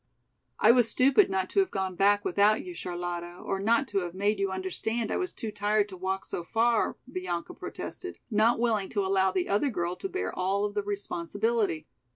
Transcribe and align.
"I 0.59 0.71
was 0.71 0.89
stupid 0.89 1.29
not 1.29 1.47
to 1.51 1.59
have 1.59 1.69
gone 1.69 1.93
back 1.95 2.25
without 2.25 2.63
you, 2.65 2.73
Charlotta, 2.73 3.37
or 3.37 3.59
not 3.59 3.87
to 3.89 3.99
have 3.99 4.15
made 4.15 4.39
you 4.39 4.49
understand 4.51 5.11
I 5.11 5.17
was 5.17 5.31
too 5.31 5.51
tired 5.51 5.87
to 5.89 5.95
walk 5.95 6.25
so 6.25 6.43
far," 6.43 6.97
Bianca 7.11 7.53
protested, 7.53 8.17
not 8.31 8.57
willing 8.57 8.89
to 8.97 9.05
allow 9.05 9.31
the 9.31 9.47
other 9.47 9.69
girl 9.69 9.95
to 9.97 10.09
bear 10.09 10.33
all 10.33 10.65
of 10.65 10.73
the 10.73 10.81
responsibility. 10.81 11.85